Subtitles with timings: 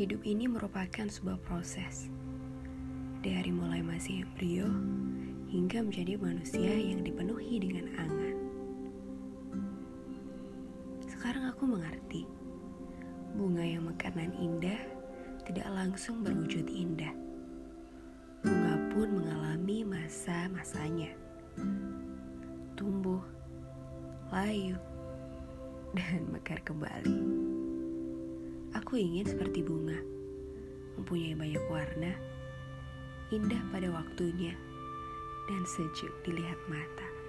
[0.00, 2.08] Hidup ini merupakan sebuah proses.
[3.20, 4.64] Dari mulai masih embrio
[5.52, 8.36] hingga menjadi manusia yang dipenuhi dengan angan.
[11.04, 12.24] Sekarang aku mengerti.
[13.36, 14.80] Bunga yang mekanan indah
[15.44, 17.12] tidak langsung berwujud indah.
[18.40, 21.12] Bunga pun mengalami masa-masanya.
[22.72, 23.20] Tumbuh,
[24.32, 24.80] layu,
[25.92, 27.59] dan mekar kembali.
[28.90, 30.02] Aku ingin seperti bunga,
[30.98, 32.10] mempunyai banyak warna,
[33.30, 34.50] indah pada waktunya,
[35.46, 37.19] dan sejuk dilihat mata.